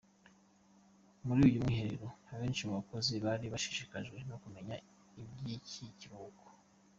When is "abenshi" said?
2.33-2.61